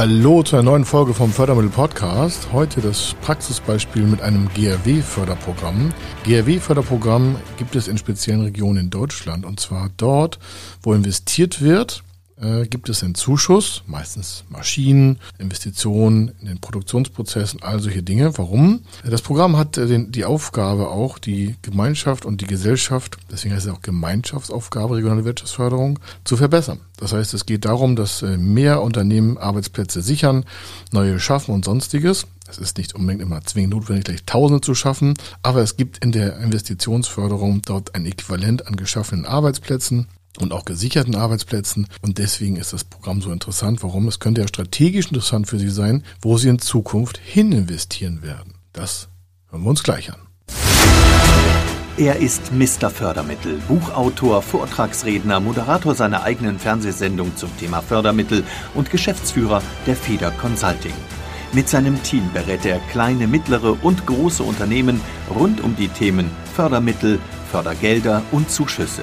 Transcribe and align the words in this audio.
Hallo 0.00 0.42
zu 0.42 0.56
einer 0.56 0.62
neuen 0.62 0.86
Folge 0.86 1.12
vom 1.12 1.30
Fördermittel 1.30 1.68
Podcast. 1.68 2.54
Heute 2.54 2.80
das 2.80 3.14
Praxisbeispiel 3.20 4.04
mit 4.04 4.22
einem 4.22 4.48
GRW-Förderprogramm. 4.54 5.92
GRW-Förderprogramm 6.24 7.36
gibt 7.58 7.76
es 7.76 7.86
in 7.86 7.98
speziellen 7.98 8.40
Regionen 8.40 8.84
in 8.84 8.88
Deutschland 8.88 9.44
und 9.44 9.60
zwar 9.60 9.90
dort, 9.98 10.38
wo 10.82 10.94
investiert 10.94 11.60
wird 11.60 12.02
äh, 12.40 12.66
gibt 12.66 12.88
es 12.88 13.02
einen 13.02 13.14
Zuschuss, 13.14 13.82
meistens 13.86 14.44
Maschinen, 14.48 15.18
Investitionen 15.38 16.32
in 16.40 16.46
den 16.46 16.60
Produktionsprozessen, 16.60 17.62
all 17.62 17.80
solche 17.80 18.02
Dinge. 18.02 18.36
Warum? 18.38 18.80
Das 19.04 19.22
Programm 19.22 19.56
hat 19.56 19.76
äh, 19.76 19.86
den, 19.86 20.12
die 20.12 20.24
Aufgabe 20.24 20.88
auch, 20.88 21.18
die 21.18 21.56
Gemeinschaft 21.62 22.24
und 22.24 22.40
die 22.40 22.46
Gesellschaft, 22.46 23.18
deswegen 23.30 23.54
heißt 23.54 23.66
es 23.66 23.72
auch 23.72 23.82
Gemeinschaftsaufgabe 23.82 24.96
regionale 24.96 25.24
Wirtschaftsförderung, 25.24 25.98
zu 26.24 26.36
verbessern. 26.36 26.80
Das 26.96 27.12
heißt, 27.12 27.34
es 27.34 27.46
geht 27.46 27.64
darum, 27.64 27.96
dass 27.96 28.22
äh, 28.22 28.36
mehr 28.36 28.82
Unternehmen 28.82 29.38
Arbeitsplätze 29.38 30.02
sichern, 30.02 30.44
neue 30.92 31.18
schaffen 31.20 31.54
und 31.54 31.64
sonstiges. 31.64 32.26
Es 32.48 32.58
ist 32.58 32.78
nicht 32.78 32.94
unbedingt 32.94 33.22
immer 33.22 33.42
zwingend 33.42 33.74
notwendig, 33.74 34.04
gleich 34.04 34.24
Tausende 34.24 34.60
zu 34.60 34.74
schaffen, 34.74 35.14
aber 35.42 35.62
es 35.62 35.76
gibt 35.76 36.04
in 36.04 36.10
der 36.10 36.38
Investitionsförderung 36.38 37.62
dort 37.62 37.94
ein 37.94 38.06
Äquivalent 38.06 38.66
an 38.66 38.74
geschaffenen 38.74 39.24
Arbeitsplätzen 39.24 40.08
und 40.38 40.52
auch 40.52 40.64
gesicherten 40.64 41.14
Arbeitsplätzen. 41.14 41.86
Und 42.02 42.18
deswegen 42.18 42.56
ist 42.56 42.72
das 42.72 42.84
Programm 42.84 43.20
so 43.20 43.32
interessant. 43.32 43.82
Warum? 43.82 44.08
Es 44.08 44.20
könnte 44.20 44.40
ja 44.40 44.48
strategisch 44.48 45.06
interessant 45.06 45.48
für 45.48 45.58
Sie 45.58 45.70
sein, 45.70 46.04
wo 46.20 46.38
Sie 46.38 46.48
in 46.48 46.58
Zukunft 46.58 47.18
hin 47.18 47.52
investieren 47.52 48.22
werden. 48.22 48.54
Das 48.72 49.08
hören 49.50 49.62
wir 49.62 49.70
uns 49.70 49.82
gleich 49.82 50.12
an. 50.12 50.20
Er 51.96 52.16
ist 52.16 52.52
Mr. 52.52 52.88
Fördermittel, 52.88 53.60
Buchautor, 53.68 54.40
Vortragsredner, 54.40 55.38
Moderator 55.38 55.94
seiner 55.94 56.22
eigenen 56.22 56.58
Fernsehsendung 56.58 57.36
zum 57.36 57.54
Thema 57.58 57.82
Fördermittel 57.82 58.42
und 58.74 58.90
Geschäftsführer 58.90 59.62
der 59.86 59.96
Feder 59.96 60.30
Consulting. 60.30 60.94
Mit 61.52 61.68
seinem 61.68 62.02
Team 62.02 62.22
berät 62.32 62.64
er 62.64 62.78
kleine, 62.90 63.26
mittlere 63.26 63.76
und 63.84 64.06
große 64.06 64.42
Unternehmen 64.42 65.00
rund 65.28 65.60
um 65.60 65.76
die 65.76 65.88
Themen 65.88 66.30
Fördermittel, 66.54 67.18
Fördergelder 67.50 68.22
und 68.30 68.50
Zuschüsse. 68.50 69.02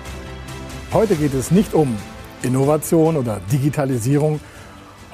Heute 0.93 1.15
geht 1.15 1.33
es 1.33 1.51
nicht 1.51 1.73
um 1.73 1.95
Innovation 2.43 3.15
oder 3.15 3.39
Digitalisierung. 3.49 4.41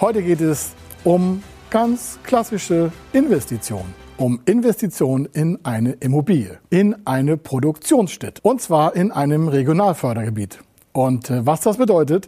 Heute 0.02 0.24
geht 0.24 0.42
es 0.42 0.72
um 1.04 1.44
ganz 1.70 2.18
klassische 2.24 2.92
Investitionen. 3.14 3.94
Um 4.18 4.42
Investitionen 4.46 5.28
in 5.34 5.60
eine 5.64 5.92
Immobilie, 5.92 6.58
in 6.72 6.96
eine 7.06 7.38
Produktionsstätte. 7.38 8.42
Und 8.42 8.60
zwar 8.60 8.96
in 8.96 9.12
einem 9.12 9.50
Regionalfördergebiet. 9.50 10.58
Und 10.94 11.30
äh, 11.30 11.46
was 11.46 11.62
das 11.62 11.78
bedeutet 11.78 12.28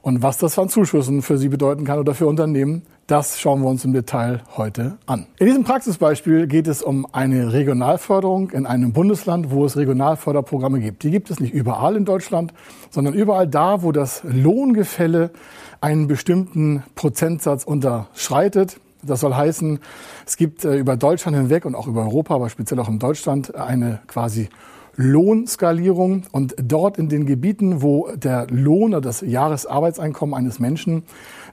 und 0.00 0.22
was 0.22 0.38
das 0.38 0.58
an 0.58 0.70
Zuschüssen 0.70 1.20
für 1.20 1.36
Sie 1.36 1.50
bedeuten 1.50 1.84
kann 1.84 1.98
oder 1.98 2.14
für 2.14 2.26
Unternehmen, 2.26 2.80
das 3.06 3.38
schauen 3.38 3.62
wir 3.62 3.68
uns 3.68 3.84
im 3.84 3.92
Detail 3.92 4.42
heute 4.56 4.98
an. 5.06 5.26
In 5.38 5.46
diesem 5.46 5.62
Praxisbeispiel 5.62 6.46
geht 6.48 6.66
es 6.66 6.82
um 6.82 7.06
eine 7.12 7.52
Regionalförderung 7.52 8.50
in 8.50 8.66
einem 8.66 8.92
Bundesland, 8.92 9.50
wo 9.50 9.64
es 9.64 9.76
Regionalförderprogramme 9.76 10.80
gibt. 10.80 11.04
Die 11.04 11.10
gibt 11.10 11.30
es 11.30 11.38
nicht 11.38 11.54
überall 11.54 11.96
in 11.96 12.04
Deutschland, 12.04 12.52
sondern 12.90 13.14
überall 13.14 13.46
da, 13.46 13.82
wo 13.82 13.92
das 13.92 14.22
Lohngefälle 14.24 15.30
einen 15.80 16.08
bestimmten 16.08 16.82
Prozentsatz 16.96 17.62
unterschreitet. 17.62 18.80
Das 19.02 19.20
soll 19.20 19.34
heißen, 19.34 19.78
es 20.26 20.36
gibt 20.36 20.64
äh, 20.64 20.76
über 20.76 20.96
Deutschland 20.96 21.36
hinweg 21.36 21.64
und 21.64 21.76
auch 21.76 21.86
über 21.86 22.02
Europa, 22.02 22.34
aber 22.34 22.48
speziell 22.48 22.80
auch 22.80 22.88
in 22.88 22.98
Deutschland 22.98 23.54
eine 23.54 24.00
quasi 24.08 24.48
Lohnskalierung 24.96 26.24
und 26.32 26.54
dort 26.58 26.98
in 26.98 27.08
den 27.08 27.26
Gebieten, 27.26 27.82
wo 27.82 28.08
der 28.14 28.46
Lohn 28.48 28.92
oder 28.94 29.02
das 29.02 29.20
Jahresarbeitseinkommen 29.20 30.34
eines 30.34 30.58
Menschen 30.58 31.04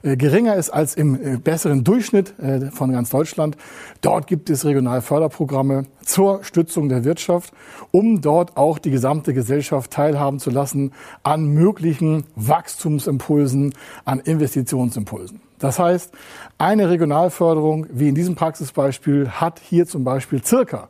äh, 0.02 0.16
geringer 0.16 0.56
ist 0.56 0.70
als 0.70 0.94
im 0.94 1.14
äh, 1.14 1.36
besseren 1.36 1.84
Durchschnitt 1.84 2.38
äh, 2.38 2.70
von 2.70 2.92
ganz 2.92 3.10
Deutschland, 3.10 3.56
dort 4.00 4.26
gibt 4.26 4.48
es 4.50 4.64
Regionalförderprogramme 4.64 5.84
zur 6.02 6.42
Stützung 6.42 6.88
der 6.88 7.04
Wirtschaft, 7.04 7.52
um 7.90 8.20
dort 8.20 8.56
auch 8.56 8.78
die 8.78 8.90
gesamte 8.90 9.34
Gesellschaft 9.34 9.90
teilhaben 9.90 10.38
zu 10.38 10.50
lassen 10.50 10.92
an 11.22 11.46
möglichen 11.46 12.24
Wachstumsimpulsen, 12.36 13.74
an 14.04 14.20
Investitionsimpulsen. 14.20 15.40
Das 15.58 15.78
heißt, 15.78 16.12
eine 16.58 16.90
Regionalförderung, 16.90 17.86
wie 17.90 18.08
in 18.08 18.14
diesem 18.14 18.34
Praxisbeispiel, 18.34 19.30
hat 19.30 19.60
hier 19.60 19.86
zum 19.86 20.04
Beispiel 20.04 20.44
circa 20.44 20.88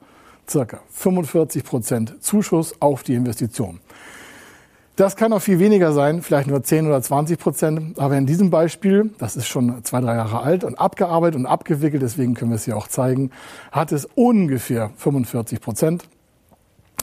circa 0.49 0.81
45 0.91 1.65
Prozent 1.65 2.23
Zuschuss 2.23 2.75
auf 2.81 3.03
die 3.03 3.15
Investition. 3.15 3.81
Das 4.97 5.17
kann 5.17 5.33
auch 5.33 5.41
viel 5.41 5.59
weniger 5.59 5.93
sein, 5.93 6.23
vielleicht 6.23 6.47
nur 6.47 6.63
10 6.63 6.87
oder 6.87 7.03
20 7.03 7.37
Prozent. 7.37 7.99
Aber 7.99 8.17
in 8.17 8.27
diesem 8.27 8.51
Beispiel, 8.51 9.11
das 9.19 9.35
ist 9.35 9.49
schon 9.49 9.83
zwei, 9.83 10.01
drei 10.01 10.15
Jahre 10.15 10.41
alt 10.41 10.63
und 10.63 10.79
abgearbeitet 10.79 11.35
und 11.35 11.47
abgewickelt, 11.47 12.01
deswegen 12.01 12.35
können 12.35 12.53
wir 12.53 12.57
es 12.57 12.65
hier 12.65 12.77
auch 12.77 12.87
zeigen, 12.87 13.33
hat 13.73 13.91
es 13.91 14.07
ungefähr 14.15 14.91
45 14.97 15.61
Prozent 15.61 16.05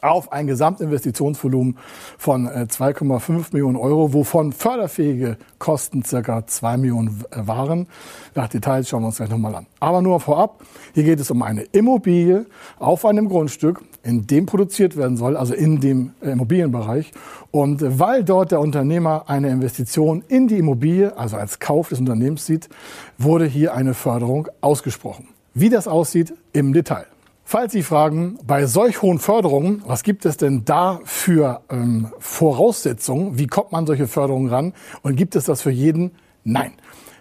auf 0.02 0.32
ein 0.32 0.48
Gesamtinvestitionsvolumen 0.48 1.78
von 2.18 2.48
2,5 2.48 3.30
äh, 3.30 3.44
Millionen 3.54 3.78
Euro, 3.78 4.14
wovon 4.14 4.52
förderfähige 4.52 5.38
Kosten 5.60 6.04
circa 6.04 6.46
2 6.46 6.78
Millionen 6.78 7.24
äh, 7.32 7.48
waren. 7.48 7.88
Nach 8.36 8.48
Details 8.48 8.90
schauen 8.90 9.04
wir 9.04 9.08
uns 9.08 9.18
gleich 9.18 9.30
nochmal 9.30 9.56
an. 9.56 9.68
Aber 9.80 10.02
nur 10.02 10.20
vorab, 10.20 10.62
hier 10.94 11.04
geht 11.04 11.20
es 11.20 11.30
um 11.30 11.44
eine 11.44 11.62
Immobilie 11.64 12.46
auf 12.80 13.06
einem 13.06 13.30
Grundstück, 13.30 13.82
in 14.04 14.26
dem 14.26 14.48
produziert 14.48 14.98
werden 14.98 15.18
soll, 15.18 15.38
also 15.38 15.54
in 15.54 15.80
dem 15.80 16.14
äh, 16.22 16.32
Immobilienbereich. 16.32 17.12
Und 17.52 18.00
weil 18.00 18.24
dort 18.24 18.52
der 18.52 18.60
Unternehmer 18.60 19.26
eine 19.28 19.50
Investition 19.50 20.24
in 20.28 20.48
die 20.48 20.58
Immobilie, 20.58 21.16
also 21.16 21.38
als 21.38 21.60
Kauf 21.60 21.90
des 21.90 22.00
Unternehmens 22.00 22.46
sieht, 22.46 22.70
wurde 23.18 23.46
hier 23.46 23.76
eine 23.76 23.94
Förderung 23.94 24.48
ausgesprochen. 24.62 25.28
Wie 25.54 25.70
das 25.70 25.88
aussieht 25.88 26.34
im 26.54 26.74
Detail. 26.74 27.06
Falls 27.52 27.74
Sie 27.74 27.84
fragen, 27.84 28.40
bei 28.48 28.66
solch 28.66 29.02
hohen 29.02 29.20
Förderungen, 29.20 29.84
was 29.86 30.04
gibt 30.04 30.26
es 30.26 30.38
denn 30.38 30.64
da 30.64 31.02
für 31.04 31.60
ähm, 31.70 32.08
Voraussetzungen? 32.18 33.38
Wie 33.38 33.48
kommt 33.48 33.74
man 33.74 33.86
solche 33.86 34.08
Förderungen 34.08 34.48
ran? 34.48 34.74
Und 35.02 35.18
gibt 35.18 35.36
es 35.36 35.44
das 35.44 35.62
für 35.62 35.70
jeden? 35.70 36.12
Nein. 36.46 36.72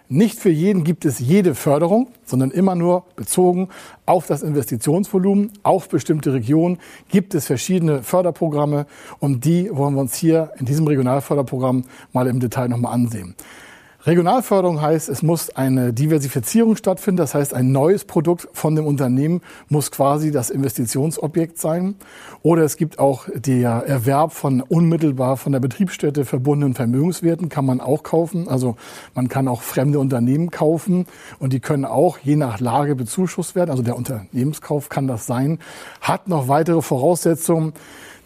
Nicht 0.07 0.39
für 0.39 0.49
jeden 0.49 0.85
gibt 0.85 1.03
es 1.03 1.19
jede 1.19 1.53
Förderung, 1.53 2.07
sondern 2.23 2.51
immer 2.51 2.75
nur 2.75 3.03
bezogen 3.17 3.67
auf 4.05 4.25
das 4.25 4.41
Investitionsvolumen, 4.41 5.51
auf 5.63 5.89
bestimmte 5.89 6.31
Regionen 6.31 6.77
gibt 7.09 7.35
es 7.35 7.47
verschiedene 7.47 8.01
Förderprogramme 8.01 8.85
und 9.19 9.43
die 9.43 9.69
wollen 9.69 9.95
wir 9.95 10.01
uns 10.01 10.15
hier 10.15 10.53
in 10.57 10.65
diesem 10.65 10.87
Regionalförderprogramm 10.87 11.83
mal 12.13 12.27
im 12.27 12.39
Detail 12.39 12.69
nochmal 12.69 12.93
ansehen. 12.93 13.35
Regionalförderung 14.03 14.81
heißt, 14.81 15.09
es 15.09 15.21
muss 15.21 15.51
eine 15.51 15.93
Diversifizierung 15.93 16.75
stattfinden. 16.75 17.17
Das 17.17 17.35
heißt, 17.35 17.53
ein 17.53 17.71
neues 17.71 18.03
Produkt 18.03 18.47
von 18.51 18.75
dem 18.75 18.87
Unternehmen 18.87 19.41
muss 19.69 19.91
quasi 19.91 20.31
das 20.31 20.49
Investitionsobjekt 20.49 21.59
sein. 21.59 21.95
Oder 22.41 22.63
es 22.63 22.77
gibt 22.77 22.97
auch 22.97 23.27
der 23.33 23.83
Erwerb 23.85 24.33
von 24.33 24.61
unmittelbar 24.61 25.37
von 25.37 25.51
der 25.51 25.59
Betriebsstätte 25.59 26.25
verbundenen 26.25 26.73
Vermögenswerten, 26.73 27.49
kann 27.49 27.65
man 27.65 27.79
auch 27.79 28.01
kaufen. 28.01 28.47
Also 28.47 28.75
man 29.13 29.27
kann 29.27 29.47
auch 29.47 29.61
fremde 29.61 29.99
Unternehmen 29.99 30.49
kaufen 30.49 31.05
und 31.37 31.53
die 31.53 31.59
können 31.59 31.85
auch 31.85 32.17
je 32.17 32.35
nach 32.35 32.59
Lage 32.59 32.95
bezuschusst 32.95 33.53
werden. 33.53 33.69
Also 33.69 33.83
der 33.83 33.95
Unternehmenskauf 33.95 34.89
kann 34.89 35.07
das 35.07 35.27
sein. 35.27 35.59
Hat 36.01 36.27
noch 36.27 36.47
weitere 36.47 36.81
Voraussetzungen 36.81 37.73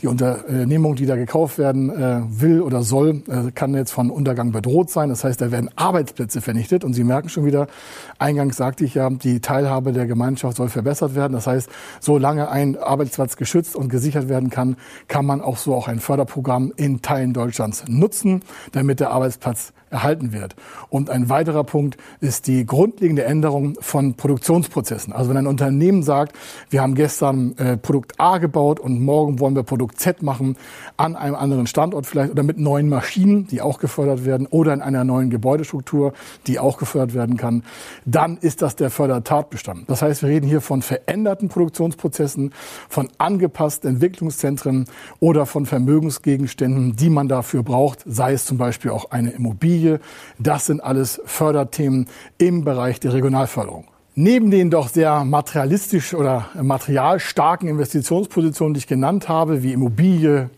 die 0.06 0.10
Unternehmung, 0.10 0.96
die 0.96 1.08
da 1.08 1.16
gekauft 1.16 1.58
werden 1.58 1.90
äh, 1.90 2.22
will 2.28 2.62
oder 2.62 2.84
soll, 2.84 3.24
äh, 3.28 3.52
kann 3.54 3.74
jetzt 3.74 3.92
von 3.92 4.12
Untergang 4.12 4.52
bedroht 4.52 4.92
sein. 4.92 5.10
Das 5.10 5.24
heißt, 5.24 5.42
da 5.42 5.52
werden 5.52 5.70
Arbeitsplätze 5.76 6.42
vernichtet. 6.42 6.84
Und 6.84 6.94
Sie 6.94 7.04
merken 7.04 7.30
schon 7.30 7.46
wieder, 7.46 7.68
eingangs 8.20 8.58
sagte 8.58 8.86
ich 8.86 8.94
ja, 8.94 9.10
die 9.10 9.40
Teilhabe 9.40 9.94
der 9.94 10.06
Gemeinschaft 10.06 10.58
soll 10.58 10.70
verbessert 10.70 11.16
werden. 11.16 11.34
Das 11.34 11.48
heißt, 11.48 11.70
solange 12.00 12.50
ein 12.50 12.78
Arbeitsplatz 12.78 13.36
geschützt 13.36 13.76
und 13.76 13.90
gesichert 13.90 14.30
werden 14.30 14.52
kann, 14.52 14.78
kann 15.08 15.26
man 15.26 15.42
auch 15.42 15.58
so 15.58 15.74
auch 15.74 15.88
ein 15.88 16.00
Förderprogramm 16.00 16.72
in 16.76 17.02
Teilen 17.02 17.34
Deutschlands 17.34 17.86
nutzen, 17.88 18.42
damit 18.74 19.00
der 19.00 19.10
Arbeitsplatz 19.10 19.74
erhalten 19.96 20.34
wird. 20.34 20.56
Und 20.90 21.10
ein 21.10 21.30
weiterer 21.30 21.64
Punkt 21.64 21.98
ist 22.20 22.48
die 22.48 22.66
grundlegende 22.66 23.24
Änderung 23.24 23.78
von 23.80 24.16
Produktionsprozessen. 24.16 25.14
Also 25.14 25.30
wenn 25.30 25.38
ein 25.38 25.48
Unternehmen 25.48 26.04
sagt, 26.04 26.36
wir 26.70 26.82
haben 26.82 26.96
gestern 26.96 27.58
äh, 27.58 27.78
Produkt 27.78 28.20
A 28.20 28.38
gebaut 28.38 28.80
und 28.80 29.02
morgen 29.02 29.40
wollen 29.40 29.56
wir 29.56 29.64
Produkt 29.64 30.00
Z 30.00 30.22
machen, 30.22 30.58
an 30.98 31.16
einem 31.16 31.36
anderen 31.36 31.66
Standort 31.66 32.06
vielleicht 32.06 32.32
oder 32.32 32.44
mit 32.44 32.60
neuen 32.60 32.90
Maschinen, 32.90 33.48
die 33.48 33.62
auch 33.62 33.80
gefördert 33.80 34.26
werden, 34.26 34.48
oder 34.48 34.74
in 34.74 34.82
einer 34.82 35.06
neuen 35.06 35.30
Gebäudestruktur, 35.30 36.14
die 36.46 36.60
auch 36.60 36.78
gefördert 36.78 37.16
werden 37.16 37.38
kann, 37.38 37.64
dann 38.04 38.38
ist 38.38 38.62
das 38.62 38.76
der 38.76 38.90
Fördertatbestand. 38.90 39.90
Das 39.90 40.02
heißt, 40.02 40.24
wir 40.24 40.30
reden 40.30 40.48
hier 40.48 40.60
von 40.60 40.82
veränderten 40.82 41.48
Produktionsprozessen, 41.48 42.54
von 42.90 43.08
angepassten 43.18 43.92
Entwicklungszentren 43.92 44.88
oder 45.22 45.46
von 45.46 45.66
Vermögensgegenständen, 45.66 46.98
die 46.98 47.10
man 47.10 47.30
dafür 47.30 47.64
braucht, 47.64 48.04
sei 48.06 48.34
es 48.34 48.46
zum 48.46 48.58
Beispiel 48.58 48.92
auch 48.92 49.12
eine 49.12 49.32
Immobilie. 49.32 49.85
Das 50.40 50.66
sind 50.66 50.82
alles 50.82 51.22
Förderthemen 51.26 52.08
im 52.38 52.64
Bereich 52.64 53.00
der 53.00 53.14
Regionalförderung. 53.14 53.86
Neben 54.16 54.50
den 54.50 54.70
doch 54.70 54.88
sehr 54.88 55.26
materialistisch 55.26 56.14
oder 56.14 56.50
materialstarken 56.62 57.68
Investitionspositionen, 57.68 58.74
die 58.74 58.80
ich 58.80 58.88
genannt 58.88 59.28
habe, 59.28 59.62
wie 59.62 59.74
Immobilie 59.74 60.50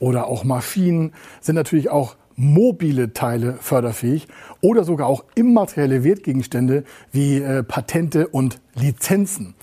oder 0.00 0.26
auch 0.26 0.42
Maschinen, 0.42 1.12
sind 1.40 1.54
natürlich 1.54 1.90
auch 1.90 2.16
mobile 2.36 3.12
Teile 3.12 3.54
förderfähig 3.60 4.26
oder 4.60 4.84
sogar 4.84 5.06
auch 5.06 5.24
immaterielle 5.34 6.02
Wertgegenstände 6.02 6.84
wie 7.12 7.38
äh, 7.38 7.62
Patente 7.62 8.26
und 8.26 8.60
Lizenzen. 8.74 9.54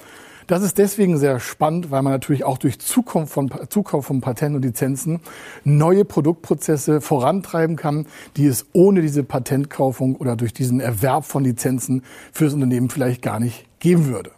Das 0.51 0.63
ist 0.63 0.77
deswegen 0.77 1.17
sehr 1.17 1.39
spannend, 1.39 1.91
weil 1.91 2.01
man 2.01 2.11
natürlich 2.11 2.43
auch 2.43 2.57
durch 2.57 2.77
Zukunft 2.77 3.31
von, 3.31 3.49
Zukauf 3.69 4.07
von 4.07 4.19
Patenten 4.19 4.57
und 4.57 4.65
Lizenzen 4.65 5.21
neue 5.63 6.03
Produktprozesse 6.03 6.99
vorantreiben 6.99 7.77
kann, 7.77 8.05
die 8.35 8.47
es 8.47 8.65
ohne 8.73 9.01
diese 9.01 9.23
Patentkaufung 9.23 10.17
oder 10.17 10.35
durch 10.35 10.53
diesen 10.53 10.81
Erwerb 10.81 11.23
von 11.23 11.45
Lizenzen 11.45 12.03
für 12.33 12.43
das 12.43 12.53
Unternehmen 12.53 12.89
vielleicht 12.89 13.21
gar 13.21 13.39
nicht 13.39 13.65
geben 13.79 14.07
würde. 14.07 14.31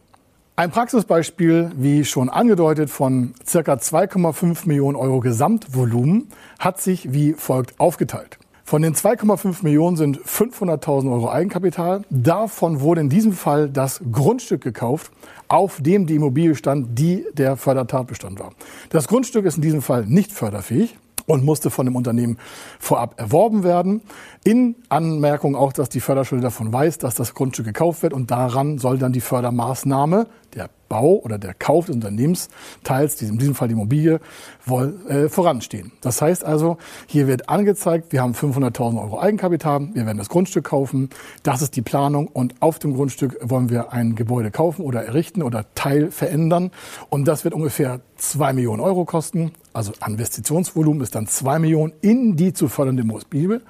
Ein 0.56 0.70
Praxisbeispiel, 0.70 1.72
wie 1.78 2.06
schon 2.06 2.30
angedeutet, 2.30 2.92
von 2.92 3.34
circa 3.44 3.74
2,5 3.74 4.68
Millionen 4.68 4.96
Euro 4.96 5.20
Gesamtvolumen 5.20 6.28
hat 6.60 6.80
sich 6.80 7.12
wie 7.12 7.34
folgt 7.34 7.80
aufgeteilt. 7.80 8.38
Von 8.74 8.82
den 8.82 8.96
2,5 8.96 9.58
Millionen 9.62 9.98
sind 9.98 10.18
500.000 10.18 11.14
Euro 11.14 11.30
Eigenkapital. 11.30 12.06
Davon 12.10 12.82
wurde 12.82 13.02
in 13.02 13.10
diesem 13.10 13.34
Fall 13.34 13.70
das 13.70 14.02
Grundstück 14.12 14.64
gekauft, 14.64 15.12
auf 15.48 15.78
dem 15.80 16.08
die 16.08 16.16
Immobilie 16.16 16.56
stand, 16.56 16.98
die 16.98 17.24
der 17.34 17.56
Fördertatbestand 17.56 18.40
war. 18.40 18.50
Das 18.90 19.08
Grundstück 19.08 19.46
ist 19.46 19.58
in 19.58 19.62
diesem 19.62 19.84
Fall 19.84 20.08
nicht 20.08 20.32
förderfähig 20.32 20.98
und 21.26 21.44
musste 21.44 21.70
von 21.70 21.86
dem 21.86 21.96
Unternehmen 21.96 22.38
vorab 22.80 23.20
erworben 23.20 23.64
werden. 23.64 24.02
In 24.44 24.76
Anmerkung 24.90 25.56
auch, 25.56 25.74
dass 25.74 25.90
die 25.90 26.00
Förderschule 26.00 26.42
davon 26.42 26.72
weiß, 26.72 26.98
dass 26.98 27.16
das 27.16 27.34
Grundstück 27.34 27.66
gekauft 27.66 28.04
wird 28.04 28.14
und 28.14 28.32
daran 28.32 28.78
soll 28.78 28.98
dann 28.98 29.14
die 29.14 29.22
Fördermaßnahme 29.22 30.28
der 30.56 30.70
Bau 30.90 31.16
oder 31.16 31.40
der 31.40 31.56
Kauf 31.56 31.88
des 31.88 31.96
Unternehmensteils, 31.96 33.20
in 33.22 33.40
diesem 33.40 33.56
Fall 33.56 33.68
die 33.68 33.74
Immobilie, 33.74 34.20
wohl, 34.66 34.94
äh, 35.08 35.28
voranstehen. 35.28 35.92
Das 36.02 36.22
heißt 36.22 36.44
also, 36.46 36.78
hier 37.08 37.28
wird 37.28 37.50
angezeigt, 37.50 38.12
wir 38.12 38.22
haben 38.22 38.34
500.000 38.34 39.02
Euro 39.02 39.20
Eigenkapital, 39.20 39.90
wir 39.94 40.06
werden 40.06 40.20
das 40.20 40.30
Grundstück 40.30 40.66
kaufen, 40.66 41.10
das 41.42 41.64
ist 41.64 41.76
die 41.76 41.82
Planung 41.82 42.28
und 42.28 42.62
auf 42.62 42.78
dem 42.78 42.94
Grundstück 42.94 43.38
wollen 43.42 43.70
wir 43.72 43.92
ein 43.92 44.14
Gebäude 44.14 44.52
kaufen 44.52 44.84
oder 44.84 45.04
errichten 45.04 45.42
oder 45.42 45.66
Teil 45.74 46.12
verändern 46.12 46.70
und 47.10 47.28
das 47.28 47.44
wird 47.44 47.56
ungefähr 47.56 48.02
2 48.18 48.54
Millionen 48.54 48.82
Euro 48.82 49.06
kosten. 49.06 49.52
Also 49.74 49.92
Investitionsvolumen 50.08 51.02
ist 51.02 51.16
dann 51.16 51.28
2 51.28 51.60
Millionen 51.60 51.94
in 52.02 52.36
die 52.36 52.54
zu 52.54 52.68
fördernde 52.68 53.02
Immobilie 53.02 53.62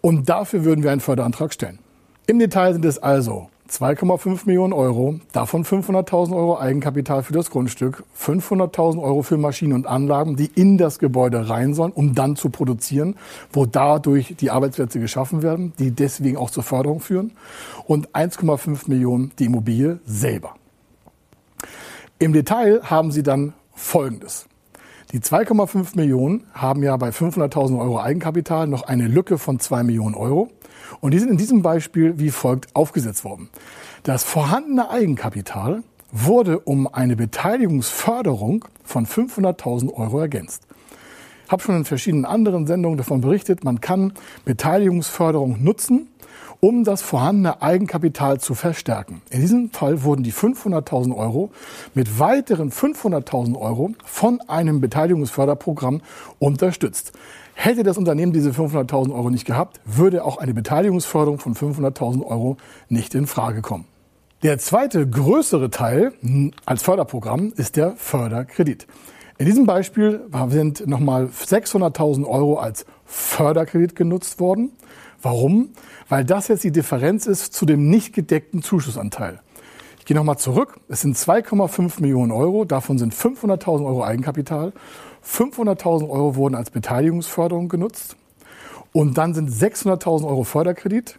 und 0.00 0.28
dafür 0.28 0.64
würden 0.64 0.84
wir 0.84 0.92
einen 0.92 1.00
Förderantrag 1.00 1.52
stellen. 1.52 1.78
Im 2.26 2.38
Detail 2.38 2.74
sind 2.74 2.84
es 2.84 2.98
also 2.98 3.48
2,5 3.70 4.46
Millionen 4.46 4.72
Euro, 4.72 5.20
davon 5.32 5.64
500.000 5.64 6.34
Euro 6.34 6.58
Eigenkapital 6.58 7.22
für 7.22 7.32
das 7.32 7.50
Grundstück, 7.50 8.02
500.000 8.18 9.00
Euro 9.00 9.22
für 9.22 9.36
Maschinen 9.36 9.74
und 9.74 9.86
Anlagen, 9.86 10.34
die 10.34 10.50
in 10.54 10.76
das 10.76 10.98
Gebäude 10.98 11.48
rein 11.48 11.74
sollen, 11.74 11.92
um 11.92 12.16
dann 12.16 12.34
zu 12.34 12.50
produzieren, 12.50 13.14
wo 13.52 13.66
dadurch 13.66 14.34
die 14.40 14.50
Arbeitsplätze 14.50 14.98
geschaffen 14.98 15.42
werden, 15.42 15.72
die 15.78 15.92
deswegen 15.92 16.36
auch 16.36 16.50
zur 16.50 16.64
Förderung 16.64 17.00
führen, 17.00 17.32
und 17.86 18.10
1,5 18.10 18.88
Millionen 18.88 19.30
die 19.38 19.44
Immobilie 19.44 20.00
selber. 20.04 20.56
Im 22.18 22.32
Detail 22.32 22.82
haben 22.82 23.12
Sie 23.12 23.22
dann 23.22 23.54
Folgendes. 23.72 24.49
Die 25.12 25.18
2,5 25.18 25.96
Millionen 25.96 26.44
haben 26.52 26.84
ja 26.84 26.96
bei 26.96 27.08
500.000 27.08 27.80
Euro 27.80 28.00
Eigenkapital 28.00 28.68
noch 28.68 28.82
eine 28.82 29.08
Lücke 29.08 29.38
von 29.38 29.58
2 29.58 29.82
Millionen 29.82 30.14
Euro. 30.14 30.50
Und 31.00 31.14
die 31.14 31.18
sind 31.18 31.30
in 31.30 31.36
diesem 31.36 31.62
Beispiel 31.62 32.20
wie 32.20 32.30
folgt 32.30 32.76
aufgesetzt 32.76 33.24
worden. 33.24 33.48
Das 34.04 34.22
vorhandene 34.22 34.88
Eigenkapital 34.88 35.82
wurde 36.12 36.60
um 36.60 36.86
eine 36.86 37.16
Beteiligungsförderung 37.16 38.64
von 38.84 39.04
500.000 39.04 39.92
Euro 39.94 40.20
ergänzt. 40.20 40.62
Ich 41.44 41.50
habe 41.50 41.60
schon 41.60 41.76
in 41.78 41.84
verschiedenen 41.84 42.24
anderen 42.24 42.68
Sendungen 42.68 42.96
davon 42.96 43.20
berichtet, 43.20 43.64
man 43.64 43.80
kann 43.80 44.12
Beteiligungsförderung 44.44 45.64
nutzen, 45.64 46.06
um 46.60 46.84
das 46.84 47.02
vorhandene 47.02 47.62
Eigenkapital 47.62 48.38
zu 48.38 48.54
verstärken. 48.54 49.22
In 49.30 49.40
diesem 49.40 49.70
Fall 49.70 50.02
wurden 50.02 50.22
die 50.22 50.32
500.000 50.32 51.16
Euro 51.16 51.50
mit 51.94 52.18
weiteren 52.18 52.70
500.000 52.70 53.58
Euro 53.58 53.92
von 54.04 54.40
einem 54.42 54.80
Beteiligungsförderprogramm 54.80 56.02
unterstützt. 56.38 57.12
Hätte 57.54 57.82
das 57.82 57.98
Unternehmen 57.98 58.32
diese 58.32 58.50
500.000 58.50 59.12
Euro 59.12 59.30
nicht 59.30 59.46
gehabt, 59.46 59.80
würde 59.84 60.24
auch 60.24 60.38
eine 60.38 60.54
Beteiligungsförderung 60.54 61.38
von 61.38 61.54
500.000 61.54 62.24
Euro 62.24 62.56
nicht 62.88 63.14
in 63.14 63.26
Frage 63.26 63.62
kommen. 63.62 63.86
Der 64.42 64.58
zweite 64.58 65.06
größere 65.06 65.68
Teil 65.68 66.12
als 66.64 66.82
Förderprogramm 66.82 67.52
ist 67.56 67.76
der 67.76 67.92
Förderkredit. 67.96 68.86
In 69.36 69.46
diesem 69.46 69.66
Beispiel 69.66 70.20
sind 70.48 70.86
nochmal 70.86 71.26
600.000 71.26 72.26
Euro 72.26 72.56
als 72.56 72.86
Förderkredit 73.04 73.96
genutzt 73.96 74.40
worden. 74.40 74.72
Warum? 75.22 75.70
Weil 76.08 76.24
das 76.24 76.48
jetzt 76.48 76.64
die 76.64 76.72
Differenz 76.72 77.26
ist 77.26 77.52
zu 77.52 77.66
dem 77.66 77.88
nicht 77.88 78.14
gedeckten 78.14 78.62
Zuschussanteil. 78.62 79.40
Ich 79.98 80.06
gehe 80.06 80.16
nochmal 80.16 80.38
zurück. 80.38 80.80
Es 80.88 81.02
sind 81.02 81.16
2,5 81.16 82.00
Millionen 82.00 82.32
Euro, 82.32 82.64
davon 82.64 82.98
sind 82.98 83.14
500.000 83.14 83.84
Euro 83.84 84.02
Eigenkapital 84.02 84.72
500.000 85.24 86.08
Euro 86.08 86.36
wurden 86.36 86.54
als 86.54 86.70
Beteiligungsförderung 86.70 87.68
genutzt. 87.68 88.16
Und 88.92 89.18
dann 89.18 89.34
sind 89.34 89.50
600.000 89.50 90.26
Euro 90.26 90.44
Förderkredit. 90.44 91.18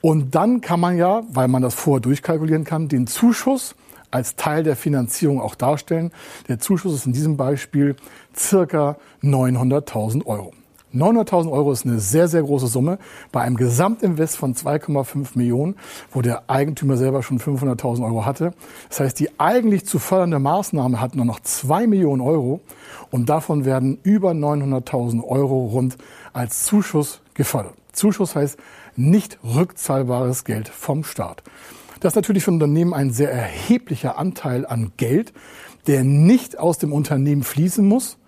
Und 0.00 0.34
dann 0.34 0.60
kann 0.60 0.80
man 0.80 0.98
ja, 0.98 1.22
weil 1.30 1.48
man 1.48 1.62
das 1.62 1.74
vorher 1.74 2.00
durchkalkulieren 2.00 2.64
kann, 2.64 2.88
den 2.88 3.06
Zuschuss 3.06 3.74
als 4.10 4.36
Teil 4.36 4.62
der 4.62 4.76
Finanzierung 4.76 5.40
auch 5.40 5.54
darstellen. 5.54 6.12
Der 6.48 6.58
Zuschuss 6.58 6.94
ist 6.94 7.06
in 7.06 7.12
diesem 7.12 7.36
Beispiel 7.36 7.96
circa 8.36 8.96
900.000 9.22 10.26
Euro. 10.26 10.52
900.000 10.94 11.50
Euro 11.50 11.72
ist 11.72 11.84
eine 11.84 11.98
sehr, 11.98 12.28
sehr 12.28 12.42
große 12.42 12.68
Summe 12.68 12.98
bei 13.32 13.40
einem 13.40 13.56
Gesamtinvest 13.56 14.36
von 14.36 14.54
2,5 14.54 15.30
Millionen, 15.34 15.76
wo 16.12 16.22
der 16.22 16.48
Eigentümer 16.48 16.96
selber 16.96 17.22
schon 17.22 17.40
500.000 17.40 18.04
Euro 18.04 18.24
hatte. 18.24 18.52
Das 18.88 19.00
heißt, 19.00 19.18
die 19.18 19.28
eigentlich 19.38 19.86
zu 19.86 19.98
fördernde 19.98 20.38
Maßnahme 20.38 21.00
hat 21.00 21.16
nur 21.16 21.24
noch 21.24 21.40
2 21.40 21.86
Millionen 21.86 22.20
Euro 22.20 22.60
und 23.10 23.28
davon 23.28 23.64
werden 23.64 23.98
über 24.02 24.30
900.000 24.30 25.24
Euro 25.24 25.66
rund 25.66 25.96
als 26.32 26.64
Zuschuss 26.64 27.20
gefördert. 27.34 27.74
Zuschuss 27.92 28.36
heißt 28.36 28.58
nicht 28.96 29.38
rückzahlbares 29.42 30.44
Geld 30.44 30.68
vom 30.68 31.04
Staat. 31.04 31.42
Das 32.00 32.12
ist 32.12 32.16
natürlich 32.16 32.44
für 32.44 32.50
ein 32.50 32.54
Unternehmen 32.54 32.92
ein 32.92 33.10
sehr 33.10 33.32
erheblicher 33.32 34.18
Anteil 34.18 34.66
an 34.66 34.92
Geld, 34.96 35.32
der 35.86 36.04
nicht 36.04 36.58
aus 36.58 36.78
dem 36.78 36.92
Unternehmen 36.92 37.42
fließen 37.42 37.86
muss, 37.86 38.18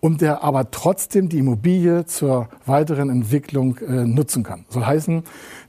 und 0.00 0.20
der 0.20 0.42
aber 0.42 0.70
trotzdem 0.70 1.28
die 1.28 1.38
Immobilie 1.38 2.06
zur 2.06 2.48
weiteren 2.66 3.10
Entwicklung 3.10 3.78
äh, 3.78 4.04
nutzen 4.04 4.42
kann. 4.42 4.64
Soll 4.68 4.84
heißen, 4.84 5.24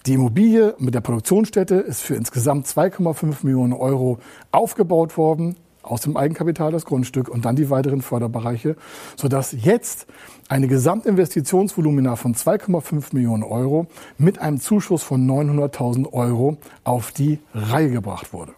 die 0.06 0.14
Immobilie 0.14 0.76
mit 0.80 0.96
der 0.96 1.02
Produktionsstätte 1.02 1.76
ist 1.76 2.02
für 2.02 2.16
insgesamt 2.16 2.68
2,5 2.68 3.38
Millionen 3.44 3.74
Euro 3.74 4.20
aufgebaut 4.52 5.18
worden 5.18 5.56
aus 5.82 6.02
dem 6.02 6.18
Eigenkapital 6.18 6.72
das 6.72 6.86
Grundstück 6.86 7.30
und 7.30 7.46
dann 7.46 7.56
die 7.56 7.70
weiteren 7.70 8.02
Förderbereiche, 8.02 8.76
sodass 9.16 9.56
jetzt 9.58 10.08
eine 10.48 10.68
Gesamtinvestitionsvolumina 10.68 12.16
von 12.16 12.36
2,5 12.36 13.14
Millionen 13.14 13.44
Euro 13.44 13.88
mit 14.18 14.40
einem 14.40 14.60
Zuschuss 14.60 15.04
von 15.04 15.26
900.000 15.28 16.12
Euro 16.14 16.58
auf 16.84 17.12
die 17.12 17.40
Reihe 17.54 17.92
gebracht 17.92 18.34
wurde. 18.34 18.54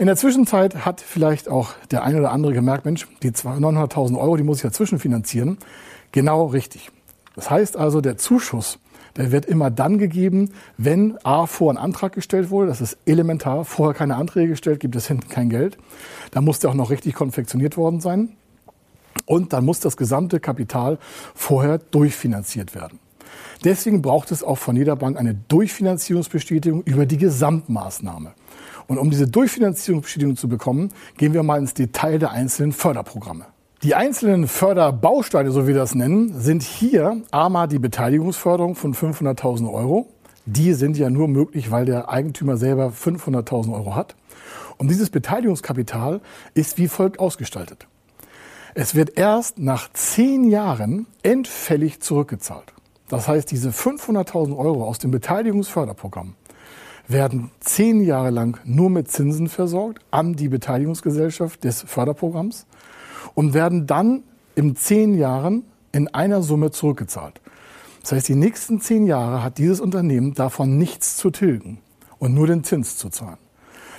In 0.00 0.06
der 0.06 0.16
Zwischenzeit 0.16 0.86
hat 0.86 1.02
vielleicht 1.02 1.50
auch 1.50 1.74
der 1.90 2.04
eine 2.04 2.20
oder 2.20 2.30
andere 2.30 2.54
gemerkt, 2.54 2.86
Mensch, 2.86 3.06
die 3.22 3.32
900.000 3.32 4.18
Euro, 4.18 4.38
die 4.38 4.42
muss 4.42 4.56
ich 4.56 4.62
ja 4.64 4.72
zwischenfinanzieren. 4.72 5.58
Genau 6.10 6.46
richtig. 6.46 6.90
Das 7.36 7.50
heißt 7.50 7.76
also, 7.76 8.00
der 8.00 8.16
Zuschuss, 8.16 8.78
der 9.16 9.30
wird 9.30 9.44
immer 9.44 9.70
dann 9.70 9.98
gegeben, 9.98 10.52
wenn 10.78 11.18
A, 11.22 11.44
vor 11.44 11.70
ein 11.70 11.76
Antrag 11.76 12.14
gestellt 12.14 12.48
wurde. 12.48 12.68
Das 12.68 12.80
ist 12.80 12.96
elementar. 13.04 13.66
Vorher 13.66 13.92
keine 13.92 14.16
Anträge 14.16 14.48
gestellt, 14.48 14.80
gibt 14.80 14.96
es 14.96 15.06
hinten 15.06 15.28
kein 15.28 15.50
Geld. 15.50 15.76
Da 16.30 16.40
muss 16.40 16.60
der 16.60 16.70
auch 16.70 16.74
noch 16.74 16.88
richtig 16.88 17.12
konfektioniert 17.12 17.76
worden 17.76 18.00
sein. 18.00 18.30
Und 19.26 19.52
dann 19.52 19.66
muss 19.66 19.80
das 19.80 19.98
gesamte 19.98 20.40
Kapital 20.40 20.96
vorher 21.34 21.76
durchfinanziert 21.76 22.74
werden. 22.74 23.00
Deswegen 23.64 24.00
braucht 24.00 24.30
es 24.30 24.42
auch 24.42 24.56
von 24.56 24.76
jeder 24.76 24.96
Bank 24.96 25.18
eine 25.18 25.34
Durchfinanzierungsbestätigung 25.34 26.84
über 26.84 27.04
die 27.04 27.18
Gesamtmaßnahme. 27.18 28.32
Und 28.90 28.98
um 28.98 29.08
diese 29.08 29.28
Durchfinanzierungsbestätigung 29.28 30.34
zu 30.34 30.48
bekommen, 30.48 30.88
gehen 31.16 31.32
wir 31.32 31.44
mal 31.44 31.60
ins 31.60 31.74
Detail 31.74 32.18
der 32.18 32.32
einzelnen 32.32 32.72
Förderprogramme. 32.72 33.44
Die 33.84 33.94
einzelnen 33.94 34.48
Förderbausteine, 34.48 35.52
so 35.52 35.62
wie 35.62 35.68
wir 35.68 35.74
das 35.76 35.94
nennen, 35.94 36.34
sind 36.40 36.64
hier 36.64 37.22
einmal 37.30 37.68
die 37.68 37.78
Beteiligungsförderung 37.78 38.74
von 38.74 38.92
500.000 38.92 39.72
Euro. 39.72 40.08
Die 40.44 40.72
sind 40.72 40.98
ja 40.98 41.08
nur 41.08 41.28
möglich, 41.28 41.70
weil 41.70 41.84
der 41.84 42.08
Eigentümer 42.08 42.56
selber 42.56 42.88
500.000 42.88 43.72
Euro 43.72 43.94
hat. 43.94 44.16
Und 44.76 44.88
dieses 44.88 45.08
Beteiligungskapital 45.10 46.20
ist 46.54 46.76
wie 46.76 46.88
folgt 46.88 47.20
ausgestaltet. 47.20 47.86
Es 48.74 48.96
wird 48.96 49.16
erst 49.16 49.60
nach 49.60 49.92
zehn 49.92 50.50
Jahren 50.50 51.06
endfällig 51.22 52.00
zurückgezahlt. 52.00 52.72
Das 53.06 53.28
heißt, 53.28 53.52
diese 53.52 53.70
500.000 53.70 54.58
Euro 54.58 54.84
aus 54.84 54.98
dem 54.98 55.12
Beteiligungsförderprogramm 55.12 56.34
werden 57.10 57.50
zehn 57.60 58.02
Jahre 58.02 58.30
lang 58.30 58.58
nur 58.64 58.90
mit 58.90 59.10
Zinsen 59.10 59.48
versorgt 59.48 60.00
an 60.10 60.34
die 60.34 60.48
Beteiligungsgesellschaft 60.48 61.64
des 61.64 61.82
Förderprogramms 61.82 62.66
und 63.34 63.54
werden 63.54 63.86
dann 63.86 64.22
in 64.54 64.76
zehn 64.76 65.14
Jahren 65.14 65.64
in 65.92 66.08
einer 66.08 66.42
Summe 66.42 66.70
zurückgezahlt. 66.70 67.40
Das 68.02 68.12
heißt, 68.12 68.28
die 68.28 68.34
nächsten 68.34 68.80
zehn 68.80 69.06
Jahre 69.06 69.42
hat 69.42 69.58
dieses 69.58 69.80
Unternehmen 69.80 70.34
davon 70.34 70.78
nichts 70.78 71.16
zu 71.16 71.30
tilgen 71.30 71.78
und 72.18 72.34
nur 72.34 72.46
den 72.46 72.64
Zins 72.64 72.96
zu 72.96 73.08
zahlen. 73.08 73.38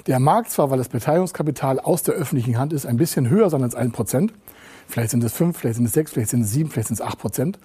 Der 0.07 0.19
mag 0.19 0.49
zwar, 0.49 0.71
weil 0.71 0.79
das 0.79 0.89
Beteiligungskapital 0.89 1.79
aus 1.79 2.01
der 2.01 2.15
öffentlichen 2.15 2.57
Hand 2.57 2.73
ist, 2.73 2.85
ein 2.85 2.97
bisschen 2.97 3.29
höher 3.29 3.49
sein 3.49 3.61
als 3.61 3.75
ein 3.75 3.91
Prozent. 3.91 4.33
Vielleicht 4.87 5.11
sind 5.11 5.23
es 5.23 5.33
fünf, 5.33 5.57
vielleicht 5.57 5.77
sind 5.77 5.85
es 5.85 5.93
sechs, 5.93 6.11
vielleicht 6.11 6.29
sind 6.29 6.41
es 6.41 6.51
sieben, 6.51 6.69
vielleicht 6.69 6.89
sind 6.89 6.99
es 6.99 7.05
acht 7.05 7.17
Prozent. 7.19 7.59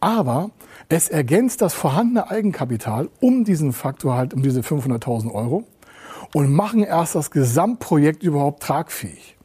Aber 0.00 0.50
es 0.88 1.08
ergänzt 1.08 1.60
das 1.62 1.74
vorhandene 1.74 2.30
Eigenkapital 2.30 3.08
um 3.20 3.44
diesen 3.44 3.72
Faktor 3.72 4.14
halt, 4.16 4.34
um 4.34 4.42
diese 4.42 4.60
500.000 4.60 5.32
Euro 5.32 5.64
und 6.34 6.52
machen 6.52 6.82
erst 6.82 7.14
das 7.14 7.30
Gesamtprojekt 7.30 8.22
überhaupt 8.22 8.62
tragfähig. 8.62 9.36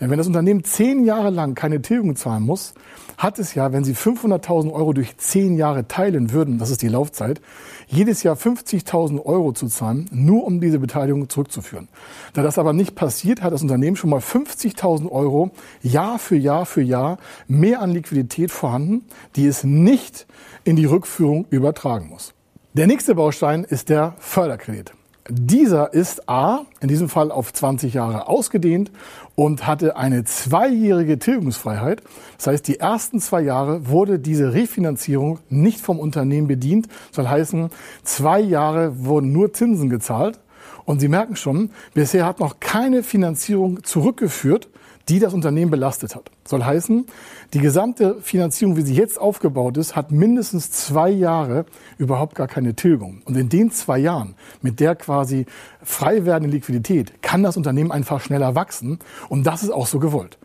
Denn 0.00 0.10
wenn 0.10 0.18
das 0.18 0.26
Unternehmen 0.26 0.64
zehn 0.64 1.04
Jahre 1.04 1.30
lang 1.30 1.54
keine 1.54 1.80
Tilgung 1.82 2.16
zahlen 2.16 2.42
muss, 2.42 2.74
hat 3.16 3.38
es 3.38 3.54
ja, 3.54 3.72
wenn 3.72 3.84
Sie 3.84 3.94
500.000 3.94 4.72
Euro 4.72 4.92
durch 4.92 5.16
zehn 5.18 5.56
Jahre 5.56 5.86
teilen 5.86 6.32
würden, 6.32 6.58
das 6.58 6.70
ist 6.70 6.82
die 6.82 6.88
Laufzeit, 6.88 7.40
jedes 7.86 8.22
Jahr 8.22 8.36
50.000 8.36 9.24
Euro 9.24 9.52
zu 9.52 9.68
zahlen, 9.68 10.08
nur 10.10 10.44
um 10.44 10.60
diese 10.60 10.78
Beteiligung 10.78 11.28
zurückzuführen. 11.28 11.88
Da 12.32 12.42
das 12.42 12.58
aber 12.58 12.72
nicht 12.72 12.94
passiert, 12.94 13.42
hat 13.42 13.52
das 13.52 13.62
Unternehmen 13.62 13.96
schon 13.96 14.10
mal 14.10 14.20
50.000 14.20 15.10
Euro 15.10 15.50
Jahr 15.82 16.18
für 16.18 16.36
Jahr 16.36 16.66
für 16.66 16.82
Jahr 16.82 17.18
mehr 17.46 17.80
an 17.80 17.90
Liquidität 17.90 18.50
vorhanden, 18.50 19.04
die 19.36 19.46
es 19.46 19.64
nicht 19.64 20.26
in 20.64 20.76
die 20.76 20.86
Rückführung 20.86 21.46
übertragen 21.50 22.08
muss. 22.08 22.34
Der 22.72 22.86
nächste 22.88 23.14
Baustein 23.14 23.62
ist 23.62 23.88
der 23.88 24.14
Förderkredit. 24.18 24.92
Dieser 25.30 25.94
ist 25.94 26.28
A, 26.28 26.66
in 26.80 26.88
diesem 26.88 27.08
Fall 27.08 27.30
auf 27.30 27.50
20 27.50 27.94
Jahre 27.94 28.28
ausgedehnt 28.28 28.90
und 29.34 29.66
hatte 29.66 29.96
eine 29.96 30.24
zweijährige 30.24 31.18
Tilgungsfreiheit. 31.18 32.02
Das 32.36 32.48
heißt, 32.48 32.68
die 32.68 32.78
ersten 32.78 33.20
zwei 33.20 33.40
Jahre 33.40 33.88
wurde 33.88 34.18
diese 34.18 34.52
Refinanzierung 34.52 35.38
nicht 35.48 35.80
vom 35.80 35.98
Unternehmen 35.98 36.46
bedient. 36.46 36.88
Das 36.88 37.16
soll 37.16 37.28
heißen, 37.28 37.70
zwei 38.02 38.38
Jahre 38.38 39.06
wurden 39.06 39.32
nur 39.32 39.54
Zinsen 39.54 39.88
gezahlt. 39.88 40.38
Und 40.84 41.00
Sie 41.00 41.08
merken 41.08 41.36
schon, 41.36 41.70
bisher 41.94 42.26
hat 42.26 42.38
noch 42.38 42.60
keine 42.60 43.02
Finanzierung 43.02 43.82
zurückgeführt, 43.82 44.68
die 45.08 45.18
das 45.18 45.34
Unternehmen 45.34 45.70
belastet 45.70 46.14
hat. 46.14 46.30
Soll 46.44 46.64
heißen, 46.64 47.06
die 47.52 47.60
gesamte 47.60 48.16
Finanzierung, 48.20 48.76
wie 48.76 48.82
sie 48.82 48.94
jetzt 48.94 49.20
aufgebaut 49.20 49.76
ist, 49.76 49.96
hat 49.96 50.10
mindestens 50.10 50.70
zwei 50.70 51.10
Jahre 51.10 51.66
überhaupt 51.98 52.34
gar 52.34 52.48
keine 52.48 52.74
Tilgung. 52.74 53.22
Und 53.24 53.36
in 53.36 53.48
den 53.48 53.70
zwei 53.70 53.98
Jahren, 53.98 54.34
mit 54.62 54.80
der 54.80 54.94
quasi 54.94 55.46
frei 55.82 56.24
werdenden 56.24 56.52
Liquidität, 56.52 57.22
kann 57.22 57.42
das 57.42 57.56
Unternehmen 57.56 57.92
einfach 57.92 58.20
schneller 58.20 58.54
wachsen. 58.54 58.98
Und 59.28 59.46
das 59.46 59.62
ist 59.62 59.70
auch 59.70 59.86
so 59.86 59.98
gewollt. 59.98 60.38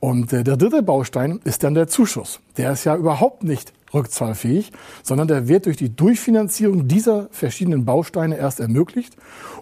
Und 0.00 0.32
äh, 0.32 0.42
der 0.42 0.56
dritte 0.56 0.82
Baustein 0.82 1.40
ist 1.44 1.62
dann 1.62 1.74
der 1.74 1.86
Zuschuss. 1.86 2.40
Der 2.56 2.72
ist 2.72 2.84
ja 2.84 2.96
überhaupt 2.96 3.44
nicht 3.44 3.72
rückzahlfähig, 3.92 4.72
sondern 5.02 5.28
der 5.28 5.46
wird 5.46 5.66
durch 5.66 5.76
die 5.76 5.94
Durchfinanzierung 5.94 6.88
dieser 6.88 7.28
verschiedenen 7.30 7.84
Bausteine 7.84 8.36
erst 8.36 8.60
ermöglicht, 8.60 9.16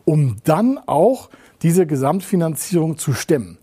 um 0.05 0.37
dann 0.45 0.78
auch 0.87 1.28
diese 1.62 1.87
Gesamtfinanzierung 1.87 2.99
zu 2.99 3.14
stemmen. 3.14 3.59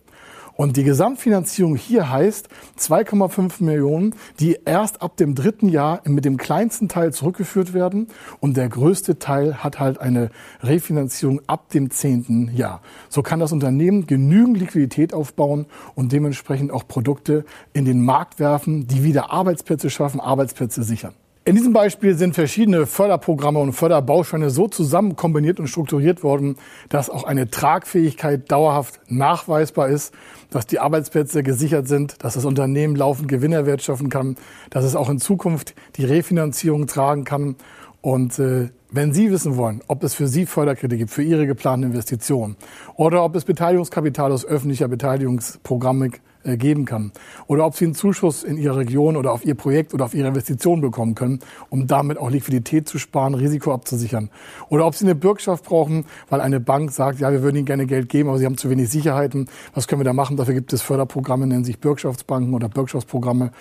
Und 0.56 0.78
die 0.78 0.84
Gesamtfinanzierung 0.84 1.76
hier 1.76 2.10
heißt 2.10 2.48
2,5 2.80 3.64
Millionen, 3.64 4.16
die 4.40 4.58
erst 4.66 5.02
ab 5.02 5.18
dem 5.18 5.36
dritten 5.36 5.68
Jahr 5.68 6.02
mit 6.06 6.24
dem 6.24 6.38
kleinsten 6.38 6.88
Teil 6.88 7.12
zurückgeführt 7.12 7.74
werden. 7.74 8.08
Und 8.40 8.56
der 8.56 8.70
größte 8.70 9.20
Teil 9.20 9.64
hat 9.64 9.80
halt 9.80 10.00
eine 10.00 10.30
Refinanzierung 10.62 11.42
ab 11.48 11.70
dem 11.70 11.92
zehnten 11.92 12.56
Jahr. 12.56 12.82
So 13.10 13.22
kann 13.22 13.40
das 13.40 13.52
Unternehmen 13.52 14.08
genügend 14.08 14.58
Liquidität 14.58 15.14
aufbauen 15.14 15.66
und 15.94 16.12
dementsprechend 16.12 16.72
auch 16.72 16.88
Produkte 16.88 17.44
in 17.74 17.84
den 17.84 18.04
Markt 18.04 18.40
werfen, 18.40 18.88
die 18.88 19.04
wieder 19.04 19.32
Arbeitsplätze 19.32 19.90
schaffen, 19.90 20.20
Arbeitsplätze 20.20 20.84
sichern. 20.84 21.14
In 21.48 21.54
diesem 21.54 21.74
Beispiel 21.74 22.16
sind 22.16 22.34
verschiedene 22.34 22.88
Förderprogramme 22.88 23.60
und 23.60 23.74
Förderbausteine 23.74 24.50
so 24.50 24.68
zusammen 24.68 25.16
kombiniert 25.16 25.60
und 25.60 25.68
strukturiert 25.68 26.24
worden, 26.24 26.58
dass 26.90 27.12
auch 27.12 27.24
eine 27.24 27.52
Tragfähigkeit 27.52 28.52
dauerhaft 28.52 29.00
nachweisbar 29.10 29.90
ist, 29.90 30.12
dass 30.50 30.66
die 30.66 30.80
Arbeitsplätze 30.80 31.44
gesichert 31.44 31.88
sind, 31.88 32.24
dass 32.24 32.34
das 32.34 32.46
Unternehmen 32.46 32.96
laufend 32.96 33.28
Gewinne 33.28 33.58
erwirtschaften 33.58 34.10
kann, 34.10 34.38
dass 34.72 34.86
es 34.86 34.96
auch 34.96 35.08
in 35.08 35.20
Zukunft 35.20 35.76
die 35.98 36.06
Refinanzierung 36.06 36.88
tragen 36.88 37.26
kann. 37.26 37.58
Und 38.02 38.40
äh, 38.40 38.70
wenn 38.92 39.14
Sie 39.14 39.32
wissen 39.32 39.58
wollen, 39.58 39.82
ob 39.88 40.04
es 40.04 40.14
für 40.14 40.28
Sie 40.28 40.46
Förderkredite 40.46 40.98
gibt, 40.98 41.12
für 41.12 41.24
Ihre 41.24 41.48
geplanten 41.48 41.88
Investitionen 41.88 42.56
oder 42.96 43.24
ob 43.24 43.36
es 43.36 43.46
Beteiligungskapital 43.46 44.32
aus 44.32 44.46
öffentlicher 44.46 44.88
Beteiligungsprogramme 44.88 46.12
äh, 46.46 46.58
geben 46.58 46.86
kann. 46.86 47.12
Oder 47.48 47.66
ob 47.66 47.76
sie 47.76 47.86
einen 47.86 47.96
Zuschuss 47.96 48.44
in 48.44 48.58
ihrer 48.58 48.78
Region 48.78 49.18
oder 49.18 49.32
auf 49.32 49.44
ihr 49.44 49.56
Projekt 49.56 49.96
oder 49.96 50.06
auf 50.06 50.14
ihre 50.14 50.28
Investition 50.28 50.80
bekommen 50.80 51.16
können, 51.16 51.40
um 51.70 51.88
damit 51.88 52.20
auch 52.20 52.30
Liquidität 52.30 52.88
zu 52.88 53.00
sparen, 53.00 53.34
Risiko 53.34 53.74
abzusichern. 53.74 54.30
Oder 54.70 54.86
ob 54.86 54.94
sie 54.94 55.06
eine 55.06 55.16
Bürgschaft 55.16 55.66
brauchen, 55.66 56.06
weil 56.30 56.42
eine 56.42 56.60
Bank 56.60 56.92
sagt, 56.92 57.20
ja, 57.20 57.32
wir 57.32 57.42
würden 57.42 57.56
ihnen 57.56 57.66
gerne 57.66 57.88
Geld 57.88 58.10
geben, 58.10 58.30
aber 58.30 58.38
sie 58.38 58.46
haben 58.46 58.58
zu 58.58 58.70
wenig 58.70 58.92
Sicherheiten. 58.92 59.50
Was 59.74 59.88
können 59.88 60.02
wir 60.02 60.06
da 60.06 60.14
machen? 60.14 60.38
Dafür 60.38 60.54
gibt 60.54 60.72
es 60.72 60.84
Förderprogramme, 60.84 61.48
nennen 61.48 61.66
sich 61.66 61.80
Bürgschaftsbanken 61.80 62.54
oder 62.54 62.70
Bürgschaftsprogramme. 62.70 63.52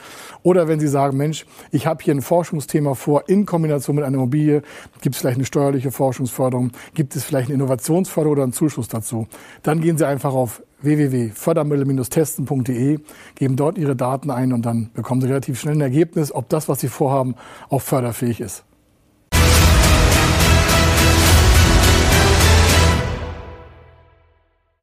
Oder 0.43 0.69
wenn 0.69 0.79
sie 0.79 0.89
sagen, 0.89 1.17
Mensch, 1.17 1.47
ich 1.71 1.87
habe 1.87 2.05
hier 2.05 2.15
ein 2.15 2.21
Forschungsthema 2.21 2.95
vor, 2.95 3.31
in 3.31 3.47
Kombination 3.47 3.97
mit 3.97 4.05
einer 4.05 4.17
Immobilie, 4.17 4.63
gibt 5.15 5.15
es 5.15 5.21
vielleicht 5.21 5.39
eine 5.39 5.45
steuerliche 5.45 5.93
Forschungsförderung, 5.93 6.73
gibt 6.95 7.15
es 7.15 7.23
vielleicht 7.23 7.47
eine 7.47 7.55
Innovationsförderung 7.55 8.33
oder 8.33 8.43
einen 8.43 8.53
Zuschuss 8.53 8.89
dazu. 8.89 9.29
Dann 9.63 9.81
gehen 9.81 9.97
Sie 9.97 10.05
einfach 10.05 10.35
auf 10.35 10.61
www.fördermittel-testen.de, 10.83 12.99
geben 13.37 13.57
dort 13.57 13.79
Ihre 13.79 13.95
Daten 13.95 14.33
ein 14.33 14.53
und 14.53 14.67
dann 14.67 14.91
bekommen 14.93 15.21
Sie 15.21 15.29
relativ 15.29 15.61
schnell 15.61 15.75
ein 15.75 15.83
Ergebnis, 15.83 16.35
ob 16.35 16.49
das, 16.49 16.69
was 16.69 16.81
Sie 16.81 16.89
vorhaben, 16.89 17.37
auch 17.69 17.81
förderfähig 17.81 18.41
ist. 18.41 18.65